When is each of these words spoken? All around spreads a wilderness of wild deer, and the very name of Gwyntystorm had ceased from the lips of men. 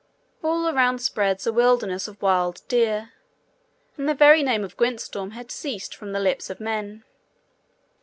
All 0.43 0.67
around 0.67 0.97
spreads 0.99 1.45
a 1.45 1.53
wilderness 1.53 2.07
of 2.07 2.19
wild 2.23 2.63
deer, 2.67 3.11
and 3.97 4.09
the 4.09 4.15
very 4.15 4.41
name 4.41 4.63
of 4.63 4.75
Gwyntystorm 4.75 5.33
had 5.33 5.51
ceased 5.51 5.95
from 5.95 6.11
the 6.11 6.19
lips 6.19 6.49
of 6.49 6.59
men. 6.59 7.03